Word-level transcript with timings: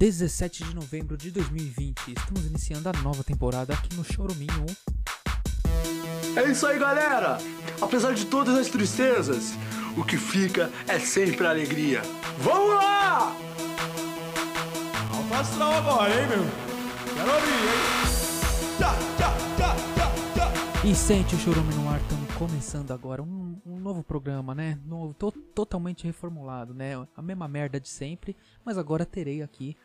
17 0.00 0.64
de 0.64 0.74
novembro 0.74 1.14
de 1.14 1.30
2020. 1.30 2.14
Estamos 2.16 2.46
iniciando 2.46 2.88
a 2.88 2.92
nova 3.02 3.22
temporada 3.22 3.74
aqui 3.74 3.94
no 3.94 4.02
Choruminho. 4.02 4.64
É 6.34 6.50
isso 6.50 6.66
aí, 6.66 6.78
galera! 6.78 7.36
Apesar 7.82 8.14
de 8.14 8.24
todas 8.24 8.56
as 8.56 8.68
tristezas, 8.68 9.52
o 9.98 10.02
que 10.02 10.16
fica 10.16 10.70
é 10.88 10.98
sempre 10.98 11.46
a 11.46 11.50
alegria. 11.50 12.00
Vamos 12.38 12.76
lá! 12.76 13.36
Alto 15.14 15.34
astral 15.34 15.74
agora, 15.74 16.10
hein, 16.18 16.28
meu? 16.28 16.44
Quero 17.14 17.34
ouvir, 17.34 17.50
hein? 17.50 18.78
Tchá, 18.78 18.94
tchá, 19.18 19.36
tchá, 19.58 19.76
tchá, 19.96 20.50
tchá. 20.80 20.86
E 20.88 20.94
sente 20.94 21.34
o 21.34 21.38
Chorume 21.38 21.74
no 21.74 21.90
ar, 21.90 22.00
estamos 22.00 22.30
começando 22.36 22.90
agora 22.90 23.22
um, 23.22 23.60
um 23.66 23.78
novo 23.78 24.02
programa, 24.02 24.54
né? 24.54 24.78
Novo, 24.86 25.12
to- 25.12 25.30
totalmente 25.30 26.04
reformulado, 26.04 26.72
né? 26.72 26.92
A 27.14 27.20
mesma 27.20 27.46
merda 27.46 27.78
de 27.78 27.90
sempre, 27.90 28.34
mas 28.64 28.78
agora 28.78 29.04
terei 29.04 29.42
aqui 29.42 29.76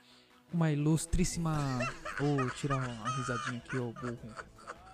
uma 0.55 0.71
ilustríssima. 0.71 1.79
Vou 2.17 2.49
tirar 2.51 2.77
uma 2.77 3.09
risadinha 3.17 3.57
aqui, 3.57 3.77
ô 3.77 3.91
burro. 3.91 4.33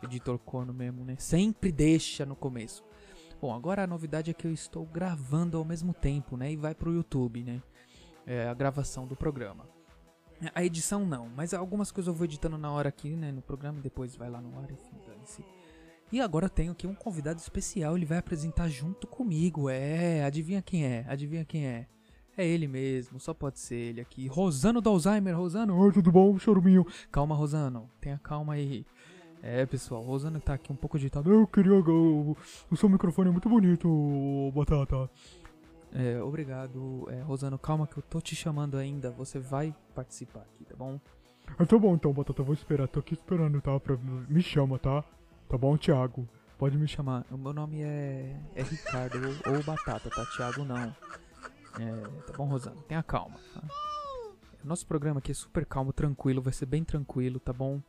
Editor 0.03 0.39
corno 0.39 0.73
mesmo, 0.73 1.05
né? 1.05 1.15
Sempre 1.19 1.71
deixa 1.71 2.25
no 2.25 2.35
começo. 2.35 2.83
Bom, 3.39 3.53
agora 3.53 3.83
a 3.83 3.87
novidade 3.87 4.31
é 4.31 4.33
que 4.33 4.45
eu 4.45 4.51
estou 4.51 4.85
gravando 4.85 5.57
ao 5.57 5.63
mesmo 5.63 5.93
tempo, 5.93 6.35
né? 6.35 6.51
E 6.51 6.57
vai 6.57 6.73
pro 6.73 6.91
YouTube, 6.91 7.43
né? 7.43 7.61
É 8.25 8.47
a 8.47 8.53
gravação 8.53 9.07
do 9.07 9.15
programa. 9.15 9.69
A 10.55 10.63
edição 10.63 11.05
não, 11.05 11.29
mas 11.29 11.53
algumas 11.53 11.91
coisas 11.91 12.07
eu 12.07 12.15
vou 12.15 12.25
editando 12.25 12.57
na 12.57 12.71
hora 12.71 12.89
aqui, 12.89 13.15
né? 13.15 13.31
No 13.31 13.43
programa 13.43 13.79
depois 13.79 14.15
vai 14.15 14.29
lá 14.29 14.41
no 14.41 14.57
ar, 14.59 14.71
enfim, 14.71 14.97
dane-se. 15.05 15.45
E 16.11 16.19
agora 16.19 16.47
eu 16.47 16.49
tenho 16.49 16.71
aqui 16.71 16.87
um 16.87 16.95
convidado 16.95 17.39
especial, 17.39 17.95
ele 17.95 18.05
vai 18.05 18.17
apresentar 18.17 18.67
junto 18.67 19.05
comigo. 19.05 19.69
É, 19.69 20.23
adivinha 20.23 20.61
quem 20.61 20.83
é? 20.83 21.05
Adivinha 21.07 21.45
quem 21.45 21.67
é? 21.67 21.87
É 22.37 22.45
ele 22.47 22.67
mesmo, 22.67 23.19
só 23.19 23.33
pode 23.33 23.59
ser 23.59 23.75
ele 23.75 24.01
aqui. 24.01 24.27
Rosano 24.27 24.79
do 24.79 24.89
Alzheimer, 24.89 25.37
Rosano. 25.37 25.77
Oi, 25.77 25.91
tudo 25.91 26.11
bom, 26.11 26.37
choruminho? 26.39 26.85
Calma, 27.11 27.35
Rosano, 27.35 27.89
tenha 27.99 28.17
calma 28.17 28.53
aí. 28.53 28.85
É, 29.43 29.65
pessoal, 29.65 30.01
Rosano 30.01 30.39
tá 30.39 30.53
aqui 30.53 30.71
um 30.71 30.75
pouco 30.75 30.97
agitado. 30.97 31.31
Eu 31.31 31.45
queria. 31.47 31.73
O, 31.73 32.37
o 32.69 32.77
seu 32.77 32.87
microfone 32.87 33.29
é 33.29 33.31
muito 33.31 33.49
bonito, 33.49 34.51
Batata. 34.55 35.09
É, 35.93 36.21
obrigado, 36.21 37.07
é, 37.09 37.21
Rosano. 37.21 37.57
Calma 37.57 37.85
que 37.85 37.97
eu 37.97 38.03
tô 38.03 38.21
te 38.21 38.35
chamando 38.35 38.77
ainda. 38.77 39.11
Você 39.11 39.39
vai 39.39 39.75
participar 39.93 40.41
aqui, 40.41 40.63
tá 40.63 40.75
bom? 40.75 40.99
Ah, 41.57 41.65
tá 41.65 41.77
bom 41.77 41.95
então, 41.95 42.13
Batata, 42.13 42.43
vou 42.43 42.53
esperar. 42.53 42.87
Tô 42.87 42.99
aqui 42.99 43.13
esperando, 43.13 43.59
tá? 43.61 43.77
Pra... 43.79 43.97
Me 44.29 44.41
chama, 44.41 44.79
tá? 44.79 45.03
Tá 45.49 45.57
bom, 45.57 45.75
Thiago? 45.75 46.27
Pode 46.57 46.77
me 46.77 46.87
chamar. 46.87 47.25
O 47.29 47.37
meu 47.37 47.51
nome 47.51 47.81
é, 47.81 48.37
é 48.55 48.63
Ricardo 48.63 49.17
ou, 49.17 49.55
ou 49.55 49.63
Batata, 49.63 50.09
tá? 50.09 50.25
Thiago 50.37 50.63
não. 50.63 50.95
É, 51.79 52.21
tá 52.27 52.33
bom, 52.37 52.45
Rosana? 52.45 52.75
Tenha 52.87 53.01
calma, 53.03 53.37
tá? 53.53 53.61
Nosso 54.63 54.85
programa 54.85 55.19
aqui 55.19 55.31
é 55.31 55.33
super 55.33 55.65
calmo, 55.65 55.91
tranquilo, 55.91 56.41
vai 56.41 56.53
ser 56.53 56.65
bem 56.65 56.83
tranquilo, 56.83 57.39
tá 57.39 57.51
bom? 57.51 57.81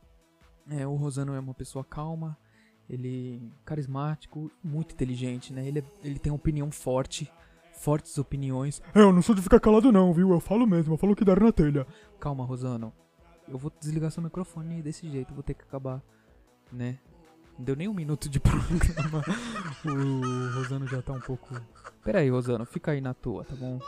É, 0.71 0.87
o 0.87 0.95
Rosano 0.95 1.35
é 1.35 1.41
uma 1.41 1.53
pessoa 1.55 1.85
calma, 1.85 2.37
ele 2.89 3.43
é 3.43 3.57
carismático, 3.65 4.51
muito 4.63 4.95
inteligente, 4.95 5.53
né? 5.53 5.67
Ele, 5.67 5.81
é- 5.81 5.85
ele 6.03 6.19
tem 6.19 6.33
uma 6.33 6.37
opinião 6.37 6.71
forte, 6.71 7.31
fortes 7.73 8.17
opiniões. 8.17 8.81
É, 8.95 9.01
eu 9.01 9.13
não 9.13 9.21
sou 9.23 9.35
de 9.35 9.43
ficar 9.43 9.61
calado 9.61 9.91
não, 9.93 10.13
viu? 10.15 10.31
Eu 10.31 10.41
falo 10.41 10.67
mesmo, 10.67 10.95
eu 10.95 10.99
falo 10.99 11.13
o 11.13 11.17
que 11.17 11.25
der 11.25 11.41
na 11.41 11.53
telha. 11.53 11.87
Calma, 12.21 12.45
Rosano. 12.45 12.93
Eu 13.49 13.59
vou 13.59 13.73
desligar 13.81 14.11
seu 14.11 14.23
microfone 14.23 14.81
desse 14.81 15.11
jeito, 15.11 15.35
vou 15.35 15.43
ter 15.43 15.55
que 15.55 15.65
acabar, 15.65 16.01
né? 16.73 16.99
Não 17.59 17.65
deu 17.65 17.77
nem 17.77 17.89
um 17.89 17.95
minuto 17.95 18.29
de 18.29 18.39
programa. 18.41 19.23
o 19.85 20.55
Rosano 20.55 20.87
já 20.87 21.03
tá 21.03 21.13
um 21.13 21.21
pouco. 21.21 21.55
Pera 22.03 22.21
aí, 22.21 22.31
Rosano, 22.31 22.65
fica 22.65 22.93
aí 22.93 23.01
na 23.01 23.15
tua, 23.15 23.45
tá 23.45 23.55
bom? 23.55 23.79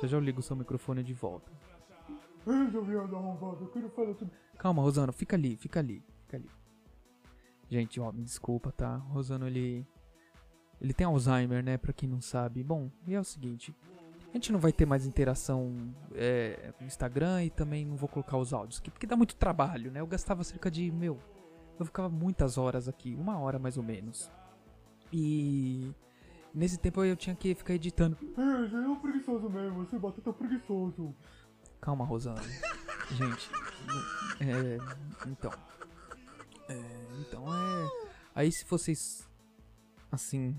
Já 0.00 0.08
já 0.08 0.16
eu 0.16 0.20
ligo 0.20 0.40
o 0.40 0.42
seu 0.42 0.56
microfone 0.56 1.02
de 1.02 1.12
volta. 1.12 1.50
Calma, 4.56 4.82
Rosano, 4.82 5.12
fica 5.12 5.36
ali, 5.36 5.56
fica 5.56 5.80
ali, 5.80 6.02
fica 6.22 6.36
ali. 6.36 6.50
Gente, 7.68 8.00
ó, 8.00 8.10
me 8.10 8.22
desculpa, 8.22 8.72
tá? 8.72 8.96
O 9.10 9.14
Rosano, 9.14 9.46
ele. 9.46 9.86
Ele 10.80 10.94
tem 10.94 11.06
Alzheimer, 11.06 11.62
né? 11.62 11.76
Pra 11.76 11.92
quem 11.92 12.08
não 12.08 12.20
sabe. 12.20 12.62
Bom, 12.62 12.90
e 13.06 13.14
é 13.14 13.20
o 13.20 13.24
seguinte: 13.24 13.74
a 14.30 14.36
gente 14.36 14.52
não 14.52 14.58
vai 14.58 14.72
ter 14.72 14.86
mais 14.86 15.06
interação 15.06 15.74
é, 16.14 16.72
no 16.80 16.86
Instagram 16.86 17.44
e 17.44 17.50
também 17.50 17.84
não 17.84 17.96
vou 17.96 18.08
colocar 18.08 18.36
os 18.36 18.52
áudios 18.52 18.78
aqui, 18.78 18.90
porque 18.90 19.06
dá 19.06 19.16
muito 19.16 19.34
trabalho, 19.36 19.90
né? 19.90 20.00
Eu 20.00 20.06
gastava 20.06 20.42
cerca 20.44 20.70
de. 20.70 20.90
Meu. 20.90 21.18
Eu 21.78 21.86
ficava 21.86 22.08
muitas 22.08 22.58
horas 22.58 22.88
aqui, 22.88 23.14
uma 23.14 23.38
hora 23.38 23.58
mais 23.58 23.76
ou 23.76 23.82
menos. 23.82 24.30
E. 25.12 25.92
Nesse 26.54 26.78
tempo 26.78 27.04
eu 27.04 27.14
tinha 27.14 27.36
que 27.36 27.54
ficar 27.54 27.74
editando. 27.74 28.16
Ei, 28.20 28.68
você 28.68 28.76
é 28.76 28.88
um 28.88 28.96
preguiçoso 28.96 29.48
mesmo, 29.48 29.84
você 29.84 29.98
Batata 29.98 30.30
é 30.30 30.32
preguiçoso. 30.32 31.14
Calma, 31.80 32.04
Rosana. 32.04 32.42
Gente, 33.12 33.50
é, 34.40 34.78
então. 35.26 35.52
É, 36.68 36.80
então 37.20 37.44
é. 37.54 37.88
Aí 38.34 38.50
se 38.50 38.64
vocês. 38.64 39.28
Assim. 40.10 40.56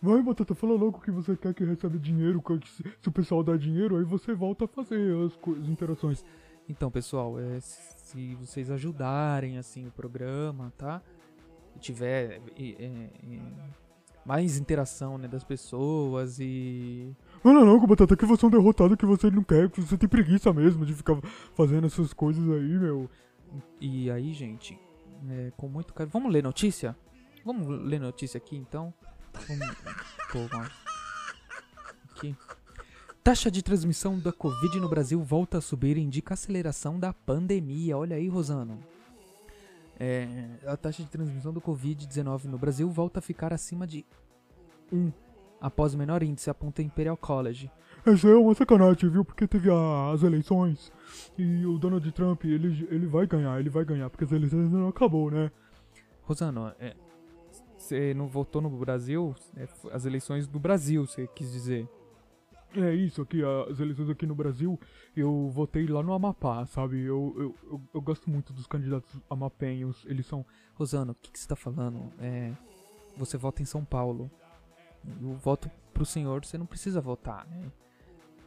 Vai, 0.00 0.22
Batata, 0.22 0.54
fala 0.54 0.74
logo 0.74 1.00
que 1.00 1.10
você 1.10 1.36
quer 1.36 1.52
que 1.54 1.64
recebe 1.64 1.98
dinheiro, 1.98 2.40
que 2.40 2.68
se, 2.68 2.82
se 3.00 3.08
o 3.08 3.12
pessoal 3.12 3.42
dá 3.42 3.56
dinheiro, 3.56 3.96
aí 3.96 4.04
você 4.04 4.34
volta 4.34 4.66
a 4.66 4.68
fazer 4.68 5.16
as, 5.24 5.32
as 5.32 5.68
interações. 5.68 6.24
Então, 6.68 6.90
pessoal, 6.90 7.38
é, 7.38 7.60
se 7.60 8.34
vocês 8.34 8.70
ajudarem 8.70 9.58
assim 9.58 9.86
o 9.86 9.90
programa, 9.90 10.72
tá? 10.76 11.00
E 11.76 11.78
tiver 11.78 12.40
é, 12.56 12.72
é, 12.84 13.10
mais 14.24 14.56
interação 14.56 15.16
né, 15.16 15.28
das 15.28 15.44
pessoas 15.44 16.38
e. 16.40 17.14
Fala 17.42 17.62
logo, 17.62 17.86
Batata, 17.86 18.16
que 18.16 18.26
você 18.26 18.44
é 18.44 18.48
um 18.48 18.50
derrotado 18.50 18.96
que 18.96 19.06
você 19.06 19.30
não 19.30 19.44
quer, 19.44 19.70
que 19.70 19.80
você 19.80 19.96
tem 19.96 20.08
preguiça 20.08 20.52
mesmo 20.52 20.84
de 20.84 20.94
ficar 20.94 21.16
fazendo 21.54 21.86
essas 21.86 22.12
coisas 22.12 22.42
aí, 22.50 22.78
meu. 22.78 23.08
E 23.80 24.10
aí, 24.10 24.32
gente, 24.32 24.78
é, 25.30 25.52
com 25.56 25.68
muito 25.68 25.94
carinho. 25.94 26.12
Vamos 26.12 26.32
ler 26.32 26.42
notícia? 26.42 26.96
Vamos 27.44 27.68
ler 27.68 28.00
notícia 28.00 28.38
aqui 28.38 28.56
então? 28.56 28.92
Vamos. 29.46 29.76
Pô, 30.32 30.46
vamos. 30.48 30.72
Aqui. 32.10 32.36
Taxa 33.26 33.50
de 33.50 33.60
transmissão 33.60 34.16
da 34.20 34.32
Covid 34.32 34.78
no 34.78 34.88
Brasil 34.88 35.20
volta 35.20 35.58
a 35.58 35.60
subir 35.60 35.96
e 35.96 36.00
indica 36.00 36.34
aceleração 36.34 36.96
da 36.96 37.12
pandemia. 37.12 37.98
Olha 37.98 38.14
aí, 38.14 38.28
Rosano. 38.28 38.78
É, 39.98 40.46
a 40.64 40.76
taxa 40.76 41.02
de 41.02 41.08
transmissão 41.08 41.52
do 41.52 41.60
Covid-19 41.60 42.44
no 42.44 42.56
Brasil 42.56 42.88
volta 42.88 43.18
a 43.18 43.22
ficar 43.22 43.52
acima 43.52 43.84
de 43.84 44.06
1 44.92 45.10
após 45.60 45.92
o 45.92 45.98
menor 45.98 46.22
índice, 46.22 46.48
aponta 46.50 46.82
Imperial 46.82 47.16
College. 47.16 47.68
Isso 48.06 48.28
é 48.28 48.36
uma 48.36 48.54
sacanagem, 48.54 49.10
viu? 49.10 49.24
Porque 49.24 49.48
teve 49.48 49.70
a- 49.72 50.12
as 50.12 50.22
eleições 50.22 50.92
e 51.36 51.66
o 51.66 51.78
Donald 51.78 52.08
Trump, 52.12 52.44
ele, 52.44 52.86
ele 52.88 53.06
vai 53.08 53.26
ganhar, 53.26 53.58
ele 53.58 53.70
vai 53.70 53.84
ganhar, 53.84 54.08
porque 54.08 54.22
as 54.22 54.30
eleições 54.30 54.70
não 54.70 54.86
acabou, 54.86 55.32
né? 55.32 55.50
Rosano, 56.22 56.72
você 57.76 58.14
não 58.14 58.28
votou 58.28 58.62
no 58.62 58.70
Brasil? 58.70 59.34
É, 59.56 59.66
as 59.90 60.06
eleições 60.06 60.46
do 60.46 60.60
Brasil, 60.60 61.04
você 61.04 61.26
quis 61.34 61.50
dizer. 61.50 61.88
É 62.74 62.94
isso 62.94 63.22
aqui, 63.22 63.42
as 63.70 63.80
eleições 63.80 64.10
aqui 64.10 64.26
no 64.26 64.34
Brasil, 64.34 64.78
eu 65.16 65.48
votei 65.48 65.86
lá 65.86 66.02
no 66.02 66.12
Amapá, 66.12 66.66
sabe? 66.66 67.00
Eu, 67.00 67.34
eu, 67.38 67.54
eu, 67.70 67.80
eu 67.94 68.00
gosto 68.00 68.28
muito 68.28 68.52
dos 68.52 68.66
candidatos 68.66 69.20
amapenhos, 69.30 70.04
eles 70.06 70.26
são... 70.26 70.44
Rosano, 70.74 71.12
o 71.12 71.14
que, 71.14 71.30
que 71.30 71.38
você 71.38 71.48
tá 71.48 71.56
falando? 71.56 72.12
É, 72.18 72.52
você 73.16 73.38
vota 73.38 73.62
em 73.62 73.64
São 73.64 73.82
Paulo. 73.82 74.30
Eu 75.22 75.34
voto 75.36 75.70
pro 75.94 76.04
senhor, 76.04 76.44
você 76.44 76.58
não 76.58 76.66
precisa 76.66 77.00
votar, 77.00 77.46
né? 77.46 77.72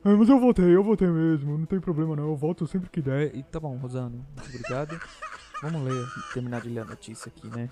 É, 0.06 0.14
mas 0.14 0.30
eu 0.30 0.40
votei, 0.40 0.76
eu 0.76 0.84
votei 0.84 1.08
mesmo, 1.10 1.58
não 1.58 1.66
tem 1.66 1.80
problema 1.80 2.16
não, 2.16 2.28
eu 2.30 2.36
voto 2.36 2.66
sempre 2.68 2.90
que 2.90 3.02
der. 3.02 3.36
E 3.36 3.44
tá 3.44 3.60
bom, 3.60 3.76
Rosano, 3.78 4.26
muito 4.36 4.50
obrigado. 4.50 5.00
Vamos 5.62 5.82
ler, 5.82 6.06
terminar 6.34 6.62
de 6.62 6.70
ler 6.70 6.82
a 6.82 6.86
notícia 6.86 7.30
aqui, 7.30 7.48
né? 7.48 7.70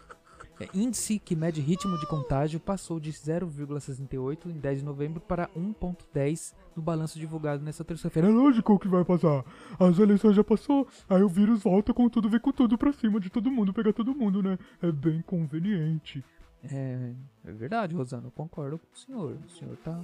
É, 0.59 0.67
índice 0.73 1.19
que 1.19 1.35
mede 1.35 1.61
ritmo 1.61 1.99
de 1.99 2.07
contágio 2.07 2.59
passou 2.59 2.99
de 2.99 3.11
0,68 3.11 4.47
em 4.47 4.59
10 4.59 4.79
de 4.79 4.85
novembro 4.85 5.21
para 5.21 5.47
1,10 5.49 6.53
no 6.75 6.81
balanço 6.81 7.19
divulgado 7.19 7.63
nesta 7.63 7.83
É 7.83 7.85
terça-feira. 7.85 8.27
lógico 8.29 8.79
que 8.79 8.87
vai 8.87 9.05
passar. 9.05 9.45
As 9.79 9.99
eleições 9.99 10.35
já 10.35 10.43
passou, 10.43 10.87
aí 11.07 11.21
o 11.21 11.29
vírus 11.29 11.61
volta 11.61 11.93
com 11.93 12.09
tudo, 12.09 12.29
vem 12.29 12.39
com 12.39 12.51
tudo 12.51 12.77
pra 12.77 12.91
cima 12.91 13.19
de 13.19 13.29
todo 13.29 13.51
mundo, 13.51 13.71
pegar 13.73 13.93
todo 13.93 14.15
mundo, 14.15 14.41
né? 14.41 14.57
É 14.81 14.91
bem 14.91 15.21
conveniente. 15.21 16.23
É, 16.63 17.13
é 17.45 17.51
verdade, 17.51 17.95
Rosano, 17.95 18.27
eu 18.27 18.31
concordo 18.31 18.79
com 18.79 18.85
o 18.93 18.97
senhor. 18.97 19.37
O 19.45 19.49
senhor 19.49 19.77
tá, 19.77 19.99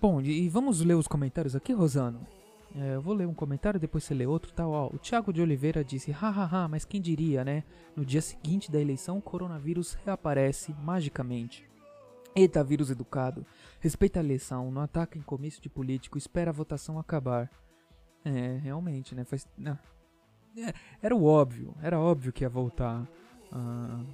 Bom, 0.00 0.20
e 0.20 0.48
vamos 0.48 0.80
ler 0.80 0.94
os 0.94 1.06
comentários 1.06 1.54
aqui, 1.54 1.72
Rosano? 1.72 2.26
É, 2.74 2.96
eu 2.96 3.00
vou 3.00 3.14
ler 3.14 3.28
um 3.28 3.34
comentário, 3.34 3.78
depois 3.78 4.02
você 4.02 4.14
lê 4.14 4.26
outro, 4.26 4.52
tal. 4.52 4.72
Ó, 4.72 4.88
o 4.92 4.98
Thiago 4.98 5.32
de 5.32 5.40
Oliveira 5.40 5.84
disse: 5.84 6.10
hahaha, 6.10 6.66
mas 6.66 6.84
quem 6.84 7.00
diria, 7.00 7.44
né? 7.44 7.62
No 7.94 8.04
dia 8.04 8.20
seguinte 8.20 8.68
da 8.68 8.80
eleição, 8.80 9.18
o 9.18 9.22
coronavírus 9.22 9.96
reaparece 10.04 10.74
magicamente. 10.82 11.68
Eita, 12.34 12.64
vírus 12.64 12.90
educado. 12.90 13.46
Respeita 13.78 14.18
a 14.18 14.24
eleição, 14.24 14.72
não 14.72 14.82
ataca 14.82 15.16
em 15.16 15.22
comício 15.22 15.62
de 15.62 15.68
político, 15.68 16.18
espera 16.18 16.50
a 16.50 16.54
votação 16.54 16.98
acabar. 16.98 17.48
É, 18.24 18.58
realmente, 18.58 19.14
né? 19.14 19.24
Faz. 19.24 19.46
não. 19.56 19.78
É, 20.56 20.74
era 21.02 21.14
o 21.14 21.24
óbvio, 21.24 21.74
era 21.82 21.98
óbvio 21.98 22.32
que 22.32 22.44
ia 22.44 22.48
voltar. 22.48 23.06
Ah, 23.52 24.04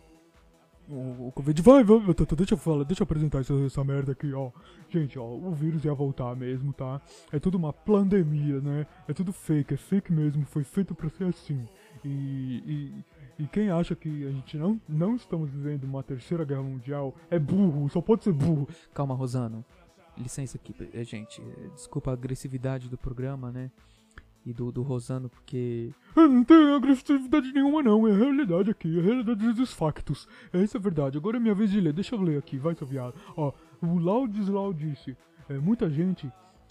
O, 0.89 1.29
o 1.29 1.33
Covid 1.33 1.61
vai, 1.63 1.83
vai, 1.83 2.15
tá, 2.15 2.25
tá, 2.25 2.37
deixa 2.37 2.55
eu 2.55 2.59
falar, 2.59 2.85
deixa 2.85 3.03
eu 3.03 3.05
apresentar 3.05 3.41
essa, 3.41 3.53
essa 3.55 3.83
merda 3.83 4.13
aqui, 4.13 4.33
ó. 4.33 4.53
Gente, 4.89 5.19
ó, 5.19 5.25
o 5.25 5.53
vírus 5.53 5.85
ia 5.85 5.93
voltar 5.93 6.37
mesmo, 6.37 6.73
tá? 6.73 7.01
É 7.33 7.41
tudo 7.41 7.57
uma 7.59 7.73
pandemia, 7.73 8.61
né? 8.61 8.87
É 9.09 9.13
tudo 9.13 9.33
fake, 9.33 9.75
é 9.75 9.77
fake 9.77 10.13
mesmo, 10.13 10.45
foi 10.47 10.63
feito 10.63 10.95
pra 10.95 11.09
ser 11.09 11.25
assim. 11.25 11.67
E, 12.05 13.03
e, 13.39 13.43
e 13.43 13.47
quem 13.49 13.69
acha 13.69 13.97
que 13.97 14.27
a 14.29 14.31
gente 14.31 14.57
não, 14.57 14.81
não 14.89 15.17
estamos 15.17 15.51
vivendo 15.51 15.83
uma 15.85 16.05
terceira 16.05 16.45
guerra 16.45 16.63
mundial 16.63 17.13
é 17.29 17.39
burro, 17.39 17.89
só 17.89 18.01
pode 18.01 18.23
ser 18.23 18.33
burro. 18.33 18.69
Calma, 18.95 19.15
Rosano. 19.17 19.65
Licença 20.17 20.57
aqui, 20.57 20.73
gente. 21.05 21.43
Desculpa 21.75 22.13
a 22.13 22.15
agressividade 22.15 22.89
do 22.89 22.97
programa, 22.97 23.51
né? 23.51 23.73
E 24.47 24.53
do, 24.53 24.71
do 24.71 24.83
Rosano, 24.83 25.29
porque. 25.29 25.93
Eu 26.15 26.29
Não 26.29 26.45
tem 26.45 26.73
agressividade 26.73 27.53
nenhuma, 27.53 27.83
não. 27.83 28.07
É 28.07 28.13
a 28.13 28.17
realidade 28.17 28.71
aqui, 28.71 28.97
é 28.97 29.01
a 29.01 29.03
realidade 29.03 29.53
dos 29.53 29.73
factos. 29.73 30.29
Essa 30.53 30.77
é 30.77 30.79
a 30.79 30.83
verdade. 30.83 31.19
Agora 31.19 31.37
é 31.37 31.41
minha 31.41 31.55
vez 31.55 31.69
de 31.69 31.81
ler. 31.81 31.93
Deixa 31.93 32.15
eu 32.15 32.23
ler 32.23 32.39
aqui, 32.39 32.57
vai, 32.57 32.77
seu 32.77 32.87
viado. 32.87 33.15
Ó, 33.37 33.53
o 33.83 33.99
Laudislau 33.99 34.73
disse: 34.73 35.17
é, 35.49 35.59
muita 35.59 35.91
gente 35.91 36.31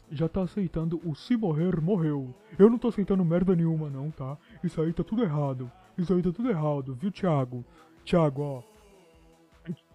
já 0.10 0.30
tá 0.30 0.44
aceitando 0.44 1.01
o 1.04 1.13
se 1.16 1.36
morrer, 1.36 1.81
morreu. 1.81 2.33
Eu 2.57 2.69
não 2.69 2.77
tô 2.77 2.88
aceitando 2.88 3.25
merda 3.25 3.54
nenhuma, 3.54 3.89
não, 3.89 4.10
tá? 4.10 4.38
Isso 4.63 4.81
aí 4.81 4.94
tá 4.94 5.04
tudo 5.04 5.24
errado. 5.24 5.69
Isso 5.98 6.13
aí 6.13 6.21
tá 6.21 6.31
tudo 6.31 6.50
errado, 6.50 6.95
viu, 6.95 7.12
Thiago? 7.12 7.66
Thiago, 8.06 8.42
ó. 8.42 8.75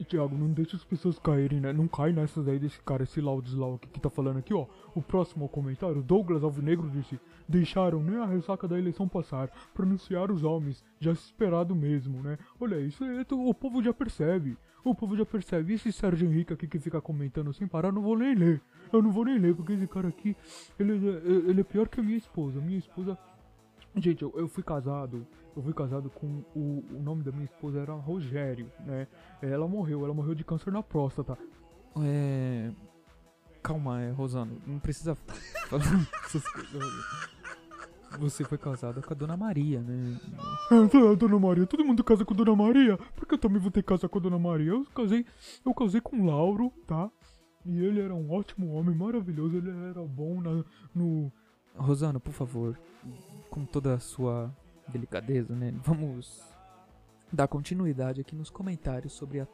Thiago, 0.04 0.36
não 0.36 0.48
deixa 0.52 0.76
as 0.76 0.84
pessoas 0.84 1.18
caírem, 1.18 1.60
né? 1.60 1.72
Não 1.72 1.86
cai 1.86 2.12
nessas 2.12 2.48
aí 2.48 2.58
desse 2.58 2.80
cara, 2.82 3.02
esse 3.04 3.20
Laudislau 3.20 3.74
aqui 3.74 3.88
que 3.88 4.00
tá 4.00 4.10
falando 4.10 4.38
aqui, 4.38 4.52
ó. 4.52 4.66
O 4.94 5.00
próximo 5.02 5.48
comentário, 5.48 6.02
Douglas 6.02 6.42
Alvinegro 6.42 6.90
disse: 6.90 7.20
Deixaram 7.48 8.02
nem 8.02 8.16
a 8.16 8.26
ressaca 8.26 8.66
da 8.66 8.78
eleição 8.78 9.06
passar, 9.08 9.48
pronunciar 9.74 10.30
os 10.32 10.42
homens, 10.42 10.84
já 10.98 11.12
esperado 11.12 11.74
mesmo, 11.74 12.22
né? 12.22 12.36
Olha, 12.60 12.80
isso 12.80 13.04
aí 13.04 13.24
tu- 13.24 13.40
o 13.48 13.54
povo 13.54 13.82
já 13.82 13.92
percebe. 13.92 14.56
O 14.82 14.94
povo 14.94 15.14
já 15.16 15.26
percebe. 15.26 15.72
E 15.72 15.76
esse 15.76 15.92
Sérgio 15.92 16.26
Henrique 16.26 16.54
aqui 16.54 16.66
que 16.66 16.78
fica 16.78 17.00
comentando 17.02 17.52
sem 17.52 17.66
parar, 17.68 17.92
não 17.92 18.00
vou 18.02 18.16
nem 18.18 18.34
ler. 18.34 18.62
Eu 18.92 19.02
não 19.02 19.10
vou 19.12 19.24
nem 19.26 19.38
ler, 19.38 19.54
porque 19.54 19.74
esse 19.74 19.86
cara 19.86 20.08
aqui, 20.08 20.34
ele, 20.78 20.92
é- 21.08 21.50
ele 21.50 21.60
é 21.60 21.64
pior 21.64 21.86
que 21.86 22.00
a 22.00 22.02
minha 22.02 22.16
esposa. 22.16 22.60
Minha 22.60 22.78
esposa. 22.78 23.16
Gente, 23.94 24.22
eu, 24.22 24.32
eu 24.36 24.48
fui 24.48 24.62
casado. 24.62 25.26
Eu 25.56 25.62
fui 25.62 25.72
casado 25.72 26.10
com 26.10 26.44
o, 26.54 26.84
o 26.90 27.02
nome 27.02 27.22
da 27.22 27.32
minha 27.32 27.44
esposa 27.44 27.80
era 27.80 27.92
Rogério, 27.92 28.70
né? 28.80 29.06
Ela 29.42 29.66
morreu, 29.66 30.04
ela 30.04 30.14
morreu 30.14 30.34
de 30.34 30.44
câncer 30.44 30.72
na 30.72 30.82
próstata. 30.82 31.36
É. 32.02 32.70
Calma, 33.62 34.00
é, 34.00 34.10
Rosano. 34.10 34.58
Não 34.66 34.78
precisa 34.78 35.14
falar 35.14 35.84
essas 36.24 36.46
coisas. 36.48 36.82
Você 38.18 38.44
foi 38.44 38.58
casada 38.58 39.00
com 39.00 39.12
a 39.12 39.16
Dona 39.16 39.36
Maria, 39.36 39.80
né? 39.80 40.18
Tá, 40.68 41.14
Dona 41.16 41.38
Maria, 41.38 41.66
todo 41.66 41.84
mundo 41.84 42.02
casa 42.02 42.24
com 42.24 42.34
Dona 42.34 42.56
Maria? 42.56 42.98
Porque 43.14 43.34
eu 43.34 43.38
também 43.38 43.60
vou 43.60 43.70
ter 43.70 43.82
que 43.82 43.88
casar 43.88 44.08
com 44.08 44.18
a 44.18 44.22
Dona 44.22 44.38
Maria. 44.38 44.70
Eu 44.70 44.84
casei, 44.94 45.24
eu 45.64 45.74
casei 45.74 46.00
com 46.00 46.16
o 46.16 46.26
Lauro, 46.26 46.72
tá? 46.86 47.10
E 47.64 47.78
ele 47.84 48.00
era 48.00 48.14
um 48.14 48.32
ótimo 48.32 48.72
homem, 48.72 48.94
maravilhoso, 48.94 49.56
ele 49.56 49.70
era 49.70 50.02
bom 50.02 50.40
na, 50.40 50.64
no. 50.94 51.30
Rosano, 51.76 52.18
por 52.18 52.32
favor, 52.32 52.78
com 53.48 53.64
toda 53.64 53.94
a 53.94 54.00
sua 54.00 54.52
delicadeza, 54.90 55.54
né? 55.54 55.72
Vamos 55.82 56.42
dar 57.32 57.48
continuidade 57.48 58.20
aqui 58.20 58.34
nos 58.34 58.50
comentários 58.50 59.12
sobre 59.12 59.40
a, 59.40 59.48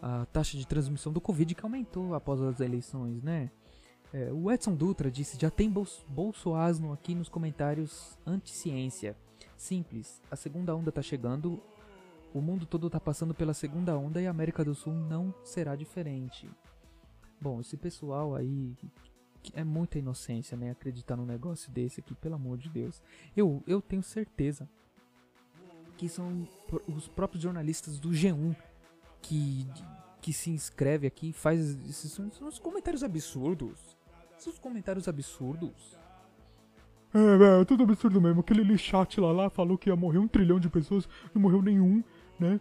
a 0.00 0.26
taxa 0.26 0.56
de 0.56 0.66
transmissão 0.66 1.12
do 1.12 1.20
Covid 1.20 1.54
que 1.54 1.64
aumentou 1.64 2.14
após 2.14 2.40
as 2.40 2.60
eleições, 2.60 3.22
né? 3.22 3.50
É, 4.12 4.32
o 4.32 4.50
Edson 4.50 4.74
Dutra 4.74 5.10
disse: 5.10 5.38
já 5.40 5.50
tem 5.50 5.70
bolso, 5.70 6.54
asno 6.54 6.92
aqui 6.92 7.14
nos 7.14 7.28
comentários 7.28 8.18
anti-ciência. 8.26 9.16
Simples, 9.56 10.22
a 10.30 10.36
segunda 10.36 10.74
onda 10.74 10.90
tá 10.90 11.02
chegando, 11.02 11.62
o 12.32 12.40
mundo 12.40 12.64
todo 12.66 12.88
tá 12.88 12.98
passando 12.98 13.34
pela 13.34 13.52
segunda 13.52 13.96
onda 13.96 14.20
e 14.20 14.26
a 14.26 14.30
América 14.30 14.64
do 14.64 14.74
Sul 14.74 14.94
não 14.94 15.34
será 15.44 15.76
diferente. 15.76 16.48
Bom, 17.40 17.60
esse 17.60 17.76
pessoal 17.76 18.34
aí 18.34 18.74
é 19.54 19.64
muita 19.64 19.98
inocência, 19.98 20.56
né? 20.56 20.70
Acreditar 20.70 21.16
num 21.16 21.26
negócio 21.26 21.70
desse 21.70 22.00
aqui, 22.00 22.14
pelo 22.14 22.34
amor 22.34 22.58
de 22.58 22.68
Deus. 22.68 23.02
Eu, 23.36 23.62
eu 23.66 23.80
tenho 23.80 24.02
certeza 24.02 24.68
que 25.96 26.08
são 26.08 26.48
os 26.88 27.08
próprios 27.08 27.42
jornalistas 27.42 27.98
do 27.98 28.10
G1 28.10 28.56
que, 29.20 29.66
que 30.20 30.32
se 30.32 30.50
inscreve 30.50 31.06
aqui 31.06 31.28
e 31.28 31.32
faz 31.32 31.76
esses 31.88 32.10
são, 32.12 32.30
são 32.30 32.48
os 32.48 32.58
comentários 32.58 33.02
absurdos. 33.02 33.96
Esses 34.38 34.58
comentários 34.58 35.06
absurdos. 35.08 35.98
É, 37.12 37.60
é, 37.60 37.64
tudo 37.64 37.82
absurdo 37.82 38.20
mesmo. 38.20 38.40
Aquele 38.40 38.62
lixate 38.62 39.20
lá, 39.20 39.32
lá 39.32 39.50
falou 39.50 39.76
que 39.76 39.90
ia 39.90 39.96
morrer 39.96 40.18
um 40.18 40.28
trilhão 40.28 40.58
de 40.58 40.70
pessoas, 40.70 41.08
não 41.34 41.42
morreu 41.42 41.60
nenhum, 41.60 42.02
né? 42.38 42.60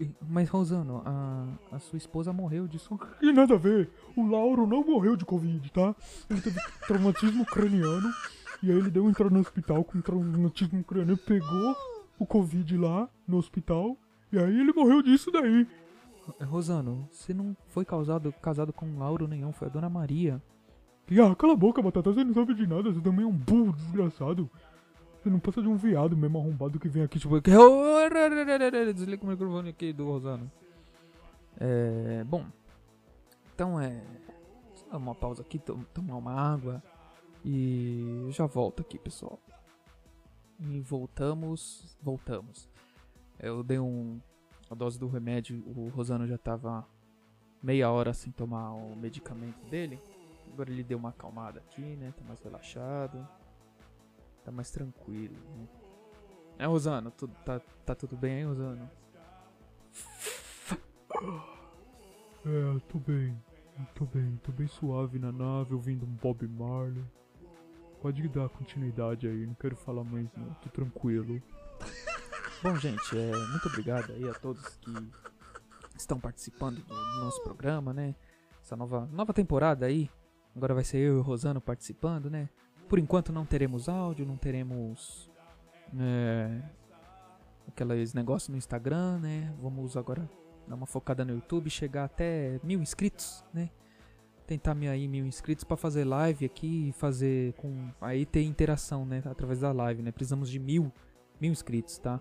E- 0.00 0.10
Mas, 0.28 0.48
Rosano, 0.48 1.02
a, 1.04 1.46
a 1.72 1.78
sua 1.78 1.96
esposa 1.96 2.32
morreu 2.32 2.66
disso. 2.68 2.98
e 3.20 3.32
nada 3.32 3.54
a 3.54 3.58
ver. 3.58 3.90
O 4.16 4.26
Lauro 4.26 4.66
não 4.66 4.84
morreu 4.84 5.16
de 5.16 5.24
Covid, 5.24 5.70
tá? 5.72 5.94
Ele 6.30 6.40
teve 6.40 6.58
traumatismo 6.86 7.44
craniano. 7.46 8.08
E 8.62 8.70
aí 8.70 8.76
ele 8.78 8.90
deu 8.90 9.08
entrar 9.08 9.30
no 9.30 9.40
hospital 9.40 9.82
com 9.84 10.00
traumatismo 10.00 10.84
craniano, 10.84 11.16
pegou 11.18 11.76
o 12.18 12.24
Covid 12.26 12.76
lá 12.76 13.08
no 13.26 13.36
hospital. 13.38 13.96
E 14.32 14.38
aí 14.38 14.60
ele 14.60 14.72
morreu 14.72 15.02
disso 15.02 15.30
daí. 15.32 15.66
Rosano, 16.42 17.08
você 17.10 17.34
não 17.34 17.56
foi 17.68 17.84
causado, 17.84 18.32
casado 18.40 18.72
com 18.72 18.98
Lauro 18.98 19.26
nenhum, 19.26 19.52
foi 19.52 19.66
a 19.66 19.70
Dona 19.70 19.88
Maria. 19.88 20.40
E 21.10 21.20
ah, 21.20 21.34
cala 21.34 21.54
a 21.54 21.56
boca, 21.56 21.82
Batata, 21.82 22.12
você 22.12 22.22
não 22.22 22.32
sabe 22.32 22.54
de 22.54 22.64
nada, 22.66 22.92
você 22.92 23.00
também 23.00 23.24
é 23.24 23.28
um 23.28 23.32
burro 23.36 23.72
desgraçado. 23.72 24.48
Você 25.22 25.30
não 25.30 25.38
passa 25.38 25.62
de 25.62 25.68
um 25.68 25.76
viado 25.76 26.16
mesmo 26.16 26.38
arrombado 26.38 26.80
que 26.80 26.88
vem 26.88 27.02
aqui, 27.04 27.18
tipo, 27.18 27.40
Desliga 28.94 29.24
o 29.24 29.28
microfone 29.28 29.68
aqui 29.70 29.92
do 29.92 30.06
Rosano. 30.06 30.50
É. 31.60 32.24
Bom. 32.24 32.44
Então 33.54 33.80
é. 33.80 34.02
Uma 34.90 35.14
pausa 35.14 35.42
aqui, 35.42 35.58
to- 35.58 35.86
tomar 35.94 36.16
uma 36.16 36.32
água. 36.32 36.82
E 37.44 38.26
já 38.30 38.46
volto 38.46 38.80
aqui, 38.82 38.98
pessoal. 38.98 39.38
E 40.60 40.80
voltamos. 40.80 41.96
Voltamos. 42.02 42.68
Eu 43.38 43.62
dei 43.62 43.78
um. 43.78 44.20
A 44.70 44.74
dose 44.74 44.98
do 44.98 45.06
remédio. 45.08 45.62
O 45.66 45.88
Rosano 45.88 46.26
já 46.26 46.36
tava 46.38 46.84
meia 47.62 47.90
hora 47.90 48.12
sem 48.12 48.32
tomar 48.32 48.72
o 48.72 48.96
medicamento 48.96 49.64
dele. 49.70 50.00
Agora 50.52 50.68
ele 50.70 50.82
deu 50.82 50.98
uma 50.98 51.10
acalmada 51.10 51.60
aqui, 51.60 51.80
né? 51.96 52.12
Tá 52.16 52.24
mais 52.26 52.40
relaxado. 52.40 53.26
Tá 54.44 54.50
mais 54.50 54.70
tranquilo. 54.70 55.36
Né? 55.56 55.68
É, 56.58 56.66
Rosano, 56.66 57.10
tudo, 57.10 57.34
tá, 57.44 57.60
tá 57.84 57.94
tudo 57.94 58.16
bem 58.16 58.36
aí, 58.36 58.44
Rosano? 58.44 58.90
É, 62.44 62.80
tô 62.88 62.98
bem. 62.98 63.40
Tô 63.94 64.04
bem, 64.04 64.36
tô 64.42 64.52
bem 64.52 64.66
suave 64.66 65.18
na 65.18 65.32
nave, 65.32 65.74
ouvindo 65.74 66.04
um 66.04 66.14
Bob 66.16 66.46
Marley. 66.46 67.04
Pode 68.00 68.28
dar 68.28 68.48
continuidade 68.48 69.26
aí, 69.26 69.46
não 69.46 69.54
quero 69.54 69.76
falar 69.76 70.04
mais 70.04 70.28
não, 70.36 70.52
tô 70.54 70.68
tranquilo. 70.68 71.40
Bom, 72.62 72.76
gente, 72.76 73.16
é, 73.16 73.36
muito 73.48 73.68
obrigado 73.68 74.12
aí 74.12 74.28
a 74.28 74.34
todos 74.34 74.66
que 74.76 74.92
estão 75.96 76.18
participando 76.20 76.76
do, 76.76 76.94
do 76.94 77.24
nosso 77.24 77.42
programa, 77.42 77.92
né? 77.92 78.14
Essa 78.60 78.76
nova, 78.76 79.08
nova 79.12 79.32
temporada 79.32 79.86
aí. 79.86 80.10
Agora 80.54 80.74
vai 80.74 80.84
ser 80.84 80.98
eu 80.98 81.16
e 81.16 81.18
o 81.18 81.22
Rosano 81.22 81.60
participando, 81.60 82.30
né? 82.30 82.48
Por 82.92 82.98
enquanto 82.98 83.32
não 83.32 83.46
teremos 83.46 83.88
áudio, 83.88 84.26
não 84.26 84.36
teremos 84.36 85.30
é, 85.98 86.60
aqueles 87.66 88.12
negócios 88.12 88.50
no 88.50 88.56
Instagram, 88.58 89.18
né? 89.18 89.50
Vamos 89.62 89.96
agora 89.96 90.28
dar 90.68 90.74
uma 90.74 90.84
focada 90.84 91.24
no 91.24 91.32
YouTube, 91.32 91.70
chegar 91.70 92.04
até 92.04 92.60
mil 92.62 92.82
inscritos, 92.82 93.42
né? 93.50 93.70
Tentar 94.46 94.74
me 94.74 94.88
aí 94.88 95.08
mil 95.08 95.24
inscritos 95.24 95.64
pra 95.64 95.74
fazer 95.74 96.04
live 96.04 96.44
aqui 96.44 96.92
fazer 96.98 97.54
com 97.54 97.88
aí 97.98 98.26
ter 98.26 98.42
interação, 98.42 99.06
né? 99.06 99.22
Através 99.24 99.60
da 99.60 99.72
live, 99.72 100.02
né? 100.02 100.12
Precisamos 100.12 100.50
de 100.50 100.58
mil 100.58 100.92
mil 101.40 101.50
inscritos, 101.50 101.96
tá? 101.96 102.20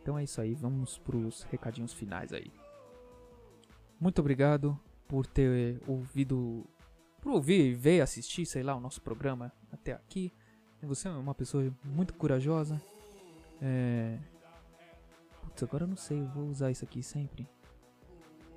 Então 0.00 0.16
é 0.16 0.22
isso 0.22 0.40
aí, 0.40 0.54
vamos 0.54 0.96
pros 0.96 1.42
recadinhos 1.50 1.92
finais 1.92 2.32
aí. 2.32 2.52
Muito 3.98 4.20
obrigado 4.20 4.78
por 5.08 5.26
ter 5.26 5.82
ouvido, 5.88 6.64
por 7.20 7.32
ouvir 7.32 7.74
ver, 7.74 8.00
assistir, 8.00 8.46
sei 8.46 8.62
lá, 8.62 8.74
o 8.74 8.80
nosso 8.80 9.00
programa 9.00 9.52
até 9.72 9.92
aqui. 9.92 10.32
Você 10.82 11.08
é 11.08 11.10
uma 11.10 11.34
pessoa 11.34 11.74
muito 11.84 12.14
corajosa. 12.14 12.80
É. 13.60 14.18
Putz, 15.42 15.62
agora 15.62 15.84
eu 15.84 15.88
não 15.88 15.96
sei, 15.96 16.20
eu 16.20 16.28
vou 16.28 16.48
usar 16.48 16.70
isso 16.70 16.84
aqui 16.84 17.02
sempre. 17.02 17.48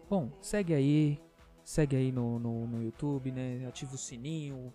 Bom, 0.10 0.32
segue 0.42 0.74
aí. 0.74 1.20
Segue 1.64 1.96
aí 1.96 2.12
no, 2.12 2.38
no, 2.38 2.68
no 2.68 2.84
YouTube, 2.84 3.32
né? 3.32 3.66
Ativa 3.68 3.96
o 3.96 3.98
sininho. 3.98 4.74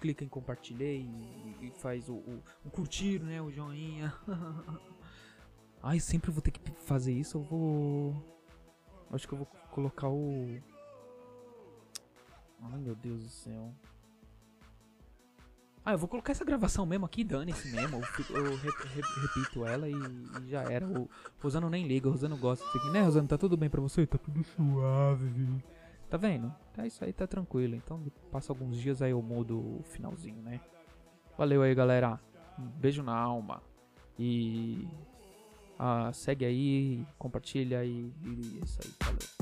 Clica 0.00 0.24
em 0.24 0.28
compartilhar 0.28 0.84
e, 0.84 1.56
e 1.62 1.70
faz 1.76 2.08
o, 2.08 2.14
o, 2.14 2.42
o 2.64 2.70
curtir, 2.70 3.20
né? 3.20 3.40
O 3.40 3.50
joinha. 3.50 4.12
Ai, 5.82 5.98
sempre 6.00 6.30
vou 6.30 6.42
ter 6.42 6.50
que 6.50 6.60
fazer 6.82 7.12
isso. 7.12 7.38
Eu 7.38 7.42
vou. 7.42 8.24
Acho 9.10 9.26
que 9.26 9.34
eu 9.34 9.38
vou 9.38 9.46
colocar 9.70 10.08
o. 10.08 10.60
Ai 12.62 12.78
meu 12.80 12.94
Deus 12.94 13.22
do 13.24 13.28
céu. 13.28 13.72
Ah, 15.84 15.92
eu 15.92 15.98
vou 15.98 16.08
colocar 16.08 16.30
essa 16.30 16.44
gravação 16.44 16.86
mesmo 16.86 17.04
aqui, 17.06 17.24
dane-se 17.24 17.68
mesmo. 17.72 18.00
Eu, 18.30 18.36
eu 18.46 18.56
re- 18.56 18.70
repito 19.20 19.66
ela 19.66 19.88
e, 19.88 19.92
e 19.92 20.48
já 20.48 20.62
era. 20.62 20.86
O 20.86 21.08
Rosano 21.40 21.68
nem 21.68 21.86
liga, 21.88 22.06
o 22.08 22.12
Rosano 22.12 22.36
gosta 22.36 22.64
disso 22.64 22.78
aqui, 22.78 22.90
né, 22.90 23.02
Rosano? 23.02 23.26
Tá 23.26 23.36
tudo 23.36 23.56
bem 23.56 23.68
pra 23.68 23.80
você? 23.80 24.06
Tá 24.06 24.16
tudo 24.16 24.44
suave. 24.44 25.60
Tá 26.08 26.16
vendo? 26.16 26.54
Tá 26.72 26.86
isso 26.86 27.04
aí, 27.04 27.12
tá 27.12 27.26
tranquilo. 27.26 27.74
Então, 27.74 28.00
passa 28.30 28.52
alguns 28.52 28.78
dias 28.78 29.02
aí 29.02 29.10
eu 29.10 29.20
mudo 29.20 29.58
o 29.58 29.82
finalzinho, 29.82 30.40
né? 30.40 30.60
Valeu 31.36 31.62
aí, 31.62 31.74
galera. 31.74 32.20
Um 32.56 32.62
beijo 32.66 33.02
na 33.02 33.16
alma. 33.16 33.60
E. 34.16 34.86
Ah, 35.76 36.12
segue 36.12 36.44
aí, 36.44 37.04
compartilha 37.18 37.84
e, 37.84 38.12
e 38.22 38.58
é 38.60 38.64
isso 38.64 38.78
aí. 38.84 38.92
Valeu. 39.02 39.41